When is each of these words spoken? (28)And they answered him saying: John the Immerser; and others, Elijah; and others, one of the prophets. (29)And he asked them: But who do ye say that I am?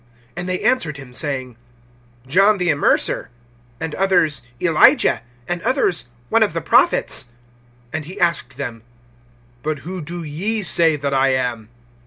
(28)And 0.35 0.45
they 0.47 0.59
answered 0.61 0.97
him 0.97 1.13
saying: 1.13 1.57
John 2.25 2.57
the 2.57 2.69
Immerser; 2.69 3.27
and 3.79 3.93
others, 3.93 4.41
Elijah; 4.59 5.21
and 5.47 5.61
others, 5.61 6.05
one 6.29 6.41
of 6.41 6.53
the 6.53 6.59
prophets. 6.61 7.25
(29)And 7.93 8.05
he 8.05 8.19
asked 8.19 8.57
them: 8.57 8.81
But 9.61 9.79
who 9.85 10.01
do 10.01 10.23
ye 10.23 10.63
say 10.63 10.95
that 10.95 11.13
I 11.13 11.35
am? 11.35 11.69